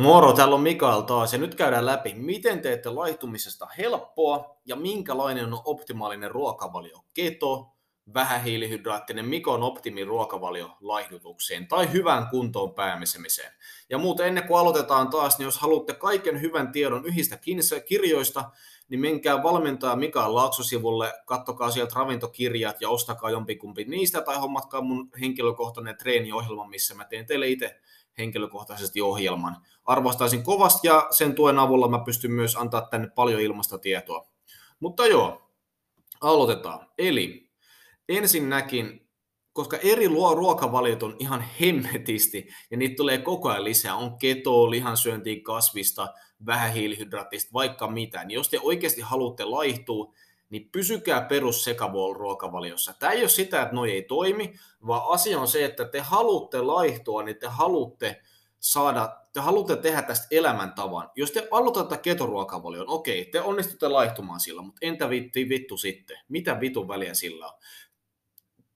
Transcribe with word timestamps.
Moro, 0.00 0.32
täällä 0.32 0.54
on 0.54 0.60
Mikael 0.60 1.00
taas 1.00 1.32
ja 1.32 1.38
nyt 1.38 1.54
käydään 1.54 1.86
läpi, 1.86 2.14
miten 2.14 2.60
teette 2.60 2.90
laihtumisesta 2.90 3.66
helppoa 3.78 4.60
ja 4.66 4.76
minkälainen 4.76 5.52
on 5.52 5.60
optimaalinen 5.64 6.30
ruokavalio. 6.30 7.04
Keto, 7.14 7.74
vähähiilihydraattinen, 8.14 9.24
mikä 9.24 9.50
on 9.50 9.62
optimi 9.62 10.04
ruokavalio 10.04 10.70
laihdutukseen 10.80 11.68
tai 11.68 11.92
hyvään 11.92 12.28
kuntoon 12.28 12.74
pääsemiseen. 12.74 13.52
Ja 13.90 13.98
muuten 13.98 14.26
ennen 14.26 14.46
kuin 14.46 14.60
aloitetaan 14.60 15.10
taas, 15.10 15.38
niin 15.38 15.44
jos 15.44 15.58
haluatte 15.58 15.94
kaiken 15.94 16.40
hyvän 16.40 16.72
tiedon 16.72 17.06
yhdistä 17.06 17.38
kirjoista, 17.86 18.50
niin 18.88 19.00
menkää 19.00 19.42
valmentaa 19.42 19.96
Mikael 19.96 20.34
Laakso-sivulle, 20.34 21.12
kattokaa 21.26 21.70
sieltä 21.70 21.94
ravintokirjat 21.96 22.80
ja 22.80 22.88
ostakaa 22.88 23.30
jompikumpi 23.30 23.84
niistä 23.84 24.20
tai 24.20 24.36
hommatkaa 24.36 24.80
mun 24.80 25.10
henkilökohtainen 25.20 25.96
treeniohjelma, 25.96 26.68
missä 26.68 26.94
mä 26.94 27.04
teen 27.04 27.26
teille 27.26 27.48
itse 27.48 27.80
henkilökohtaisesti 28.18 29.00
ohjelman. 29.00 29.56
Arvostaisin 29.84 30.42
kovasti 30.42 30.88
ja 30.88 31.06
sen 31.10 31.34
tuen 31.34 31.58
avulla 31.58 31.88
mä 31.88 31.98
pystyn 32.04 32.32
myös 32.32 32.56
antaa 32.56 32.80
tänne 32.90 33.08
paljon 33.14 33.40
ilmasta 33.40 33.78
tietoa. 33.78 34.26
Mutta 34.80 35.06
joo, 35.06 35.50
aloitetaan. 36.20 36.86
Eli 36.98 37.50
ensinnäkin, 38.08 39.08
koska 39.52 39.76
eri 39.76 40.08
ruokavaliot 40.08 41.02
on 41.02 41.16
ihan 41.18 41.44
hemmetisti 41.60 42.48
ja 42.70 42.76
niitä 42.76 42.96
tulee 42.96 43.18
koko 43.18 43.48
ajan 43.48 43.64
lisää, 43.64 43.94
on 43.94 44.18
keto, 44.18 44.70
lihansyöntiä, 44.70 45.40
kasvista, 45.42 46.08
vähähiilihydraattista, 46.46 47.52
vaikka 47.52 47.90
mitä, 47.90 48.24
niin 48.24 48.34
jos 48.34 48.48
te 48.48 48.60
oikeasti 48.62 49.00
haluatte 49.00 49.44
laihtua, 49.44 50.14
niin 50.50 50.68
pysykää 50.72 51.20
perus 51.20 51.66
ruokavaliossa. 52.14 52.94
Tämä 52.98 53.12
ei 53.12 53.20
ole 53.20 53.28
sitä, 53.28 53.62
että 53.62 53.74
noi 53.74 53.92
ei 53.92 54.02
toimi, 54.02 54.54
vaan 54.86 55.02
asia 55.08 55.40
on 55.40 55.48
se, 55.48 55.64
että 55.64 55.84
te 55.84 56.00
haluatte 56.00 56.60
laihtua, 56.60 57.22
niin 57.22 57.36
te 57.36 57.46
haluatte 57.46 58.22
saada, 58.60 59.16
te 59.32 59.40
haluatte 59.40 59.76
tehdä 59.76 60.02
tästä 60.02 60.26
elämäntavan. 60.30 61.10
Jos 61.16 61.30
te 61.30 61.48
aloitatte 61.50 61.98
ketoruokavalion, 61.98 62.88
okei, 62.88 63.24
te 63.24 63.40
onnistutte 63.40 63.88
laihtumaan 63.88 64.40
sillä, 64.40 64.62
mutta 64.62 64.78
entä 64.82 65.10
vittu, 65.10 65.38
vittu 65.48 65.76
sitten? 65.76 66.18
Mitä 66.28 66.60
vitun 66.60 66.88
väliä 66.88 67.14
sillä 67.14 67.46
on? 67.46 67.52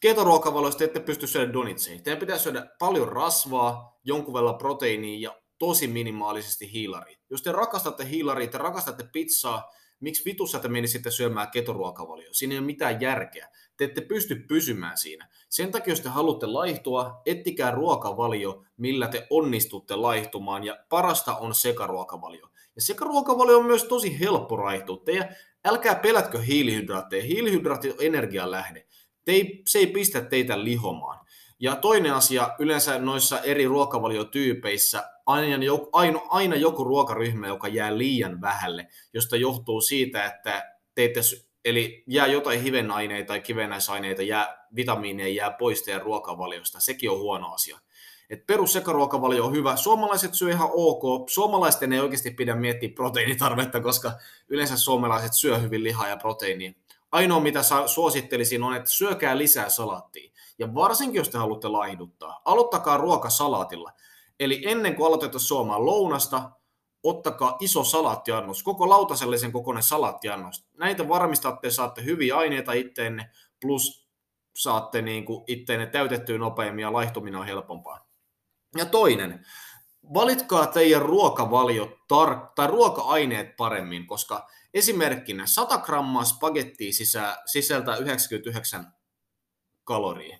Ketoruokavaliosta 0.00 0.78
te 0.78 0.84
ette 0.84 1.00
pysty 1.00 1.26
syödä 1.26 1.52
donitseja. 1.52 2.02
Teidän 2.02 2.20
pitää 2.20 2.38
syödä 2.38 2.66
paljon 2.78 3.08
rasvaa, 3.08 3.98
jonkun 4.04 4.34
verran 4.34 4.58
proteiinia 4.58 5.30
ja 5.30 5.42
tosi 5.58 5.86
minimaalisesti 5.86 6.72
hiilaria. 6.72 7.18
Jos 7.30 7.42
te 7.42 7.52
rakastatte 7.52 8.08
hiilaria, 8.08 8.48
te 8.48 8.58
rakastatte 8.58 9.04
pizzaa, 9.12 9.70
miksi 10.02 10.24
vitussa 10.24 10.58
te 10.58 10.68
menisitte 10.68 11.10
syömään 11.10 11.50
ketoruokavalio? 11.50 12.28
Siinä 12.32 12.52
ei 12.52 12.58
ole 12.58 12.66
mitään 12.66 13.00
järkeä. 13.00 13.48
Te 13.76 13.84
ette 13.84 14.00
pysty 14.00 14.34
pysymään 14.34 14.98
siinä. 14.98 15.28
Sen 15.48 15.72
takia, 15.72 15.92
jos 15.92 16.00
te 16.00 16.08
haluatte 16.08 16.46
laihtua, 16.46 17.22
ettikää 17.26 17.70
ruokavalio, 17.70 18.64
millä 18.76 19.08
te 19.08 19.26
onnistutte 19.30 19.96
laihtumaan, 19.96 20.64
ja 20.64 20.78
parasta 20.88 21.36
on 21.36 21.54
sekaruokavalio. 21.54 22.48
Ja 22.76 22.82
sekaruokavalio 22.82 23.58
on 23.58 23.66
myös 23.66 23.84
tosi 23.84 24.20
helppo 24.20 24.56
raihtua. 24.56 25.02
Teidän, 25.04 25.36
älkää 25.64 25.94
pelätkö 25.94 26.40
hiilihydraatteja. 26.40 27.22
Hiilihydraatit 27.22 27.92
on 27.92 28.06
energian 28.06 28.50
lähde. 28.50 28.86
Te 29.24 29.32
ei, 29.32 29.62
se 29.66 29.78
ei 29.78 29.86
pistä 29.86 30.20
teitä 30.20 30.64
lihomaan. 30.64 31.26
Ja 31.60 31.76
toinen 31.76 32.14
asia, 32.14 32.50
yleensä 32.58 32.98
noissa 32.98 33.40
eri 33.40 33.66
ruokavaliotyypeissä 33.66 35.11
aina 35.26 35.56
aina, 35.92 36.20
aina 36.28 36.56
joku 36.56 36.84
ruokaryhmä, 36.84 37.46
joka 37.46 37.68
jää 37.68 37.98
liian 37.98 38.40
vähälle, 38.40 38.88
josta 39.12 39.36
johtuu 39.36 39.80
siitä, 39.80 40.24
että 40.24 40.72
teette, 40.94 41.20
eli 41.64 42.04
jää 42.06 42.26
jotain 42.26 42.62
hivenaineita 42.62 43.28
tai 43.28 43.40
kivenäisaineita, 43.40 44.22
jää, 44.22 44.66
vitamiineja 44.76 45.34
jää 45.34 45.50
pois 45.50 45.82
teidän 45.82 46.02
ruokavaliosta. 46.02 46.80
Sekin 46.80 47.10
on 47.10 47.18
huono 47.18 47.54
asia. 47.54 47.78
Et 48.30 48.46
perussekaruokavalio 48.46 49.46
on 49.46 49.52
hyvä. 49.52 49.76
Suomalaiset 49.76 50.34
syö 50.34 50.50
ihan 50.50 50.68
ok. 50.72 51.28
Suomalaisten 51.30 51.92
ei 51.92 52.00
oikeasti 52.00 52.30
pidä 52.30 52.54
miettiä 52.54 52.88
proteiinitarvetta, 52.94 53.80
koska 53.80 54.12
yleensä 54.48 54.76
suomalaiset 54.76 55.34
syö 55.34 55.58
hyvin 55.58 55.84
lihaa 55.84 56.08
ja 56.08 56.16
proteiinia. 56.16 56.72
Ainoa, 57.12 57.40
mitä 57.40 57.60
suosittelisin, 57.86 58.62
on, 58.62 58.76
että 58.76 58.90
syökää 58.90 59.38
lisää 59.38 59.68
salaattia. 59.68 60.32
Ja 60.58 60.74
varsinkin, 60.74 61.18
jos 61.18 61.28
te 61.28 61.38
haluatte 61.38 61.68
laihduttaa, 61.68 62.42
aloittakaa 62.44 62.96
ruoka 62.96 63.30
salaatilla. 63.30 63.92
Eli 64.44 64.62
ennen 64.66 64.94
kuin 64.94 65.06
aloitetaan 65.06 65.40
suomaan 65.40 65.86
lounasta, 65.86 66.50
ottakaa 67.02 67.56
iso 67.60 67.84
salaattiannos, 67.84 68.62
koko 68.62 68.88
lautasellisen 68.88 69.52
kokoinen 69.52 69.82
salaattiannos. 69.82 70.66
Näitä 70.78 71.08
varmistatte, 71.08 71.70
saatte 71.70 72.04
hyviä 72.04 72.36
aineita 72.36 72.72
itteenne, 72.72 73.30
plus 73.60 74.08
saatte 74.56 75.02
niin 75.02 75.24
kuin 75.24 75.44
itteenne 75.46 75.86
täytettyä 75.86 76.38
nopeammin 76.38 76.82
ja 76.82 76.92
laihtuminen 76.92 77.40
on 77.40 77.46
helpompaa. 77.46 78.06
Ja 78.76 78.86
toinen, 78.86 79.46
valitkaa 80.14 80.66
teidän 80.66 81.02
ruokavaliot 81.02 81.90
tar- 81.90 82.52
tai 82.54 82.66
ruoka-aineet 82.66 83.56
paremmin, 83.56 84.06
koska 84.06 84.48
esimerkkinä 84.74 85.46
100 85.46 85.78
grammaa 85.78 86.24
spagettia 86.24 86.92
sisä- 86.92 87.42
sisältää 87.46 87.96
99 87.96 88.92
kaloria. 89.84 90.38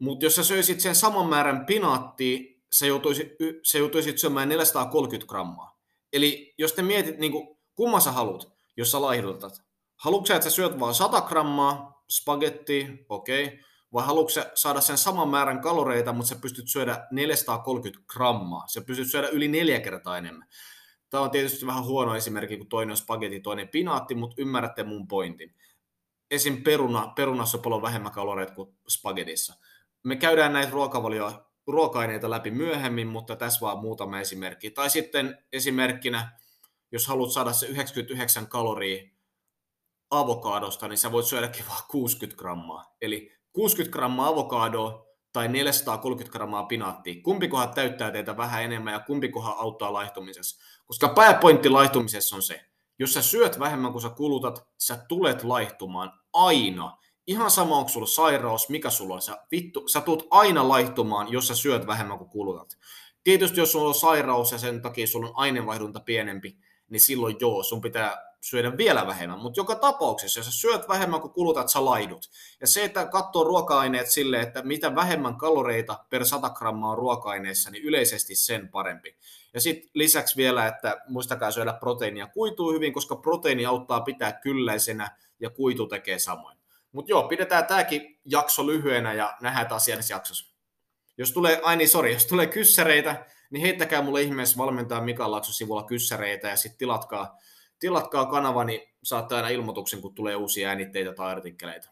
Mutta 0.00 0.26
jos 0.26 0.34
sä 0.36 0.44
söisit 0.44 0.80
sen 0.80 0.94
saman 0.94 1.28
määrän 1.28 1.66
pinaattia, 1.66 2.49
sä 2.72 2.86
joutuisit, 2.86 3.32
sä 3.62 3.78
joutuisit 3.78 4.18
syömään 4.18 4.48
430 4.48 5.28
grammaa. 5.28 5.80
Eli 6.12 6.54
jos 6.58 6.72
te 6.72 6.82
mietit, 6.82 7.18
niin 7.18 7.32
kuin, 7.32 7.58
kumman 7.74 8.00
sä 8.00 8.12
haluat, 8.12 8.52
jos 8.76 8.90
sä 8.90 9.02
laihdutat. 9.02 9.62
Haluatko 9.96 10.26
sä, 10.26 10.34
että 10.36 10.50
sä 10.50 10.56
syöt 10.56 10.80
vain 10.80 10.94
100 10.94 11.20
grammaa 11.20 12.04
spagettia, 12.10 12.88
okei, 13.08 13.44
okay. 13.44 13.58
vai 13.92 14.06
haluatko 14.06 14.30
sä 14.30 14.50
saada 14.54 14.80
sen 14.80 14.98
saman 14.98 15.28
määrän 15.28 15.60
kaloreita, 15.60 16.12
mutta 16.12 16.28
sä 16.28 16.36
pystyt 16.42 16.68
syödä 16.68 17.06
430 17.10 18.04
grammaa. 18.12 18.66
Sä 18.66 18.80
pystyt 18.80 19.10
syödä 19.10 19.28
yli 19.28 19.48
neljä 19.48 19.80
kertaa 19.80 20.18
enemmän. 20.18 20.48
Tämä 21.10 21.22
on 21.22 21.30
tietysti 21.30 21.66
vähän 21.66 21.84
huono 21.84 22.16
esimerkki, 22.16 22.56
kun 22.56 22.68
toinen 22.68 22.90
on 22.90 22.96
spagetti, 22.96 23.40
toinen 23.40 23.68
pinaatti, 23.68 24.14
mutta 24.14 24.36
ymmärrätte 24.38 24.84
mun 24.84 25.08
pointin. 25.08 25.54
Esim. 26.30 26.62
Peruna, 26.62 27.12
perunassa 27.16 27.58
on 27.58 27.62
paljon 27.62 27.82
vähemmän 27.82 28.12
kaloreita 28.12 28.54
kuin 28.54 28.76
spagetissa 28.88 29.54
me 30.02 30.16
käydään 30.16 30.52
näitä 30.52 30.72
ruokavalio, 30.72 31.49
ruoka-aineita 31.70 32.30
läpi 32.30 32.50
myöhemmin, 32.50 33.06
mutta 33.06 33.36
tässä 33.36 33.60
vaan 33.60 33.78
muutama 33.78 34.20
esimerkki. 34.20 34.70
Tai 34.70 34.90
sitten 34.90 35.38
esimerkkinä, 35.52 36.38
jos 36.92 37.06
haluat 37.06 37.32
saada 37.32 37.52
se 37.52 37.66
99 37.66 38.46
kaloria 38.46 39.10
avokadosta, 40.10 40.88
niin 40.88 40.98
sä 40.98 41.12
voit 41.12 41.26
syödäkin 41.26 41.64
vain 41.68 41.82
60 41.90 42.38
grammaa. 42.38 42.96
Eli 43.00 43.32
60 43.52 43.92
grammaa 43.92 44.28
avokadoa 44.28 45.06
tai 45.32 45.48
430 45.48 46.32
grammaa 46.32 46.66
pinaattia. 46.66 47.22
Kumpikohan 47.22 47.74
täyttää 47.74 48.10
teitä 48.10 48.36
vähän 48.36 48.62
enemmän 48.62 48.92
ja 48.92 49.00
kumpikohan 49.00 49.54
auttaa 49.58 49.92
laihtumisessa. 49.92 50.64
Koska 50.86 51.08
pääpointti 51.08 51.68
laihtumisessa 51.68 52.36
on 52.36 52.42
se, 52.42 52.64
jos 52.98 53.12
sä 53.12 53.22
syöt 53.22 53.58
vähemmän 53.58 53.92
kuin 53.92 54.02
sä 54.02 54.10
kulutat, 54.10 54.68
sä 54.78 55.04
tulet 55.08 55.44
laihtumaan 55.44 56.12
aina. 56.32 56.96
Ihan 57.30 57.50
sama, 57.50 57.76
onko 57.76 57.88
sulla 57.88 58.06
sairaus, 58.06 58.68
mikä 58.68 58.90
sulla 58.90 59.14
on. 59.14 59.22
Sä, 59.22 59.38
vittu, 59.50 59.88
sä 59.88 60.00
tulet 60.00 60.26
aina 60.30 60.68
laihtumaan, 60.68 61.32
jos 61.32 61.48
sä 61.48 61.54
syöt 61.54 61.86
vähemmän 61.86 62.18
kuin 62.18 62.30
kulutat. 62.30 62.78
Tietysti 63.24 63.60
jos 63.60 63.72
sulla 63.72 63.88
on 63.88 63.94
sairaus 63.94 64.52
ja 64.52 64.58
sen 64.58 64.82
takia 64.82 65.06
sulla 65.06 65.28
on 65.28 65.34
aineenvaihdunta 65.36 66.00
pienempi, 66.00 66.56
niin 66.88 67.00
silloin 67.00 67.36
joo, 67.40 67.62
sun 67.62 67.80
pitää 67.80 68.36
syödä 68.40 68.76
vielä 68.76 69.06
vähemmän. 69.06 69.38
Mutta 69.38 69.60
joka 69.60 69.74
tapauksessa, 69.74 70.40
jos 70.40 70.46
sä 70.46 70.52
syöt 70.52 70.88
vähemmän 70.88 71.20
kuin 71.20 71.32
kulutat, 71.32 71.68
sä 71.68 71.84
laidut. 71.84 72.30
Ja 72.60 72.66
se, 72.66 72.84
että 72.84 73.06
katsoo 73.06 73.44
ruoka-aineet 73.44 74.10
silleen, 74.10 74.42
että 74.42 74.62
mitä 74.62 74.94
vähemmän 74.94 75.36
kaloreita 75.36 76.04
per 76.10 76.24
100 76.24 76.50
grammaa 76.50 76.90
on 76.90 76.98
ruoka-aineessa, 76.98 77.70
niin 77.70 77.84
yleisesti 77.84 78.34
sen 78.34 78.68
parempi. 78.68 79.16
Ja 79.54 79.60
sitten 79.60 79.90
lisäksi 79.94 80.36
vielä, 80.36 80.66
että 80.66 81.00
muistakaa 81.08 81.50
syödä 81.50 81.72
proteiinia 81.72 82.26
kuituu 82.26 82.72
hyvin, 82.72 82.92
koska 82.92 83.16
proteiini 83.16 83.66
auttaa 83.66 84.00
pitää 84.00 84.32
kylläisenä 84.32 85.16
ja 85.40 85.50
kuitu 85.50 85.86
tekee 85.86 86.18
samoin. 86.18 86.59
Mutta 86.92 87.12
joo, 87.12 87.28
pidetään 87.28 87.66
tämäkin 87.66 88.20
jakso 88.24 88.66
lyhyenä 88.66 89.12
ja 89.12 89.36
nähdään 89.42 89.66
taas 89.66 89.88
ensi 89.88 90.12
jaksossa. 90.12 90.56
Jos 91.18 91.32
tulee, 91.32 91.60
ai 91.62 91.76
niin, 91.76 91.88
sorry, 91.88 92.12
jos 92.12 92.26
tulee 92.26 92.46
kyssäreitä, 92.46 93.26
niin 93.50 93.62
heittäkää 93.62 94.02
mulle 94.02 94.22
ihmeessä 94.22 94.58
valmentaa 94.58 95.00
Mika 95.00 95.30
Lakso 95.30 95.52
sivulla 95.52 95.82
kyssäreitä 95.82 96.48
ja 96.48 96.56
sitten 96.56 96.78
tilatkaa, 96.78 97.38
tilatkaa 97.78 98.26
kanava, 98.26 98.64
niin 98.64 98.80
saatte 99.02 99.34
aina 99.34 99.48
ilmoituksen, 99.48 100.00
kun 100.00 100.14
tulee 100.14 100.36
uusia 100.36 100.68
äänitteitä 100.68 101.12
tai 101.12 101.30
artikkeleita. 101.30 101.90